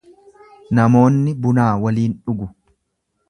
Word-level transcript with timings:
Namoonni 0.79 1.35
bunaa 1.43 1.69
waliin 1.83 2.15
dhugu. 2.29 2.49